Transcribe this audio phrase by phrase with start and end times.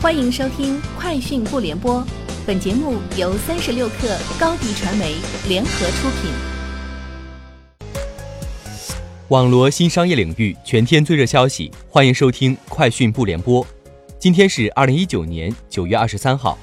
[0.00, 2.00] 欢迎收听《快讯不联播》，
[2.46, 5.16] 本节目由三十六克高低传媒
[5.48, 6.30] 联合出品。
[9.26, 13.64] 网罗新商业领域全天最热消息，欢迎收听《快讯不联播》。
[14.20, 16.56] 今天是二零一九年九月二十三号。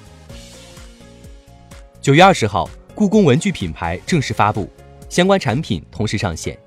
[1.99, 4.69] 九月二十号，故宫文具品牌正式发布，
[5.09, 6.57] 相关产品同时上线。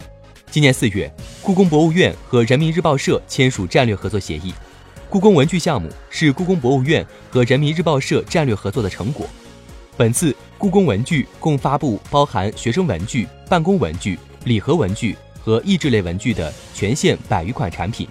[0.51, 1.11] 今年四月，
[1.41, 4.53] 故宫博物院和人民日报社签署战略合作协议。
[5.11, 9.27] 故宫文具项目是故宫博物院和人民日报社战略合作的成果。
[9.97, 18.07] 本次故宫文具共发布包含学生文具、办公文具、礼盒文具和益智类文具的全线百余款产品，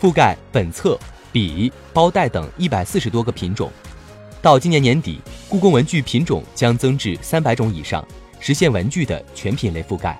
[0.00, 0.98] 覆盖本册、
[1.30, 3.70] 笔、包袋等一百四十多个品种。
[4.40, 8.02] 到今年年底，故宫文具品种将增至三百种以上，
[8.40, 10.18] 实现文具的全品类覆盖。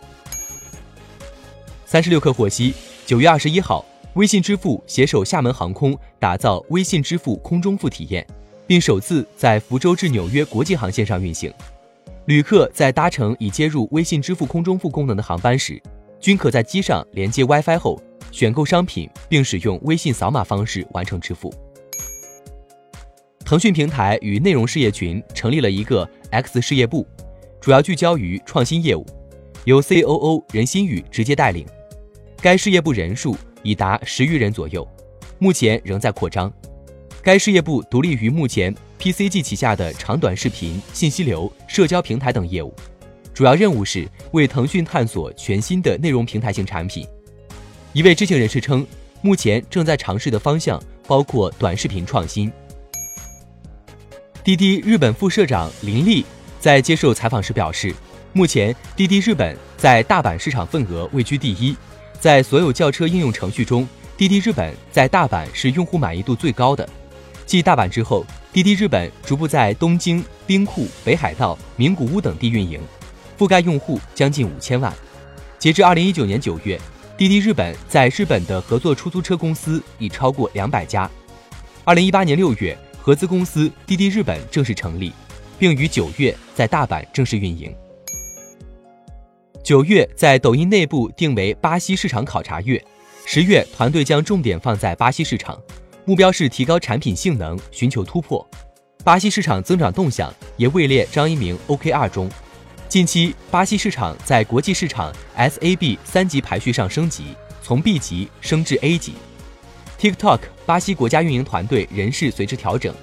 [1.87, 2.75] 三十六氪获悉，
[3.07, 3.83] 九月二十一号。
[4.19, 8.27] 微信支付携手厦门航空打造微信支付空中付体验，
[8.67, 11.55] 并首次在福州至纽约国际航线上运行。
[12.25, 15.81] 旅客在搭乘已接入微信支付空中付功能的航班时，
[16.19, 21.55] 均可在机上连接 WiFi 后选购商品，并使用微信扫码方式完成支付。
[23.45, 27.07] 腾讯平台与内容事业群成立了一个 X 事业部，
[27.61, 29.07] 主要聚焦于创新业务，
[29.65, 31.65] 由 COO 任新宇直接带领。
[32.43, 33.37] 该事业部人数。
[33.63, 34.87] 已达十余人左右，
[35.39, 36.53] 目前仍在扩张。
[37.23, 42.75] 该事业部独立于目前 PCG 旗下的长短视频、信息流、社交平台等业务，
[43.35, 47.07] 主要任务是为腾讯探索全新的内容平台型产品。
[47.93, 48.87] 一位知情人士称，
[49.21, 52.51] 目前正在尝试的方向包括短视频创新。
[54.45, 56.25] 滴滴日本副社长林立
[56.59, 57.95] 在接受采访时表示，
[58.33, 61.77] 目前滴滴日本在大阪市场份额位居第一。
[62.21, 66.89] 在所有轿车应用程序中，滴滴日本在大阪是用户满意度最高的。
[67.47, 72.81] 继大阪之后，滴滴日本逐步在东京、兵库、北海道、名古屋等地运营，
[73.39, 74.93] 覆盖用户将近五千万。
[75.59, 76.79] 截至二零一九年九月，
[77.17, 81.09] 滴滴日本在日本的合作出租车公司已超过两百家。
[81.85, 85.13] 二零一八年六月，合资公司滴滴日本正式成立，
[85.57, 87.73] 并于九月在大阪正式运营。
[89.69, 92.83] 九月在抖音内部定为巴西市场考察月，
[93.27, 95.61] 十月团队将重点放在巴西市场，
[96.07, 98.49] 目标是提高产品性能，寻求突破。
[99.05, 102.31] 巴西市场增长动向也位列张一鸣 OKR 中。
[102.89, 107.25] 近期巴西市场在国际市场 SAB 三级排序上升级，
[107.63, 109.13] 从 B 级升至 A 级。
[110.01, 112.95] TikTok 巴西国家运营团队人事随之调整，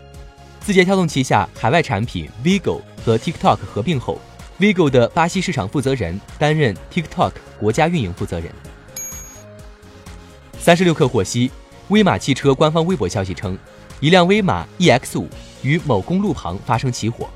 [0.61, 4.19] 字节跳动旗下海外产品 Vigo 和 TikTok 合并后。
[4.57, 8.49] Vigo 的巴西市场负责人担任 TikTok 国家运营负责人。
[10.57, 11.51] 三十六氪获悉，
[11.89, 13.57] 威马汽车官方微博消息称，
[13.99, 15.27] 一辆威马 EX 五
[15.61, 17.29] 于某公路旁发生起火。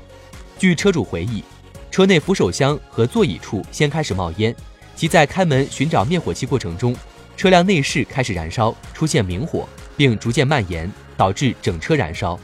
[0.58, 1.44] 据车主回忆，
[1.90, 4.54] 车内扶手箱和座椅处先开始冒烟，
[4.96, 6.96] 即在开门寻找灭火器过程中，
[7.36, 12.40] 车辆内饰开始燃烧，出现明火，并逐渐蔓延，导致整车燃烧。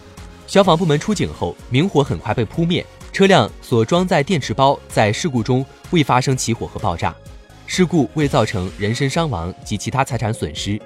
[0.46, 2.84] 消防部门出警后，明火很快被扑灭。
[3.16, 7.16] 车辆所装载电池包在事故中未发生起火和爆炸，
[7.66, 10.78] 事故未造成人身伤亡及其他财产损失。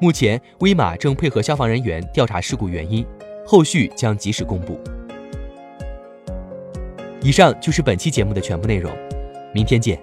[0.00, 3.06] 目前，威马正配合消防人员调查事故原因，
[3.46, 4.76] 后续将及时公布。
[7.22, 8.92] 以上就是本期节目的全部内容，
[9.54, 9.96] 明天见。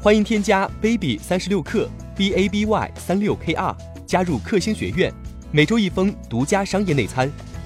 [0.00, 5.12] 欢迎添加 baby 三十六克 b a b y 三六 k r 加入克星学院，
[5.50, 7.28] 每周一封独家商业内参。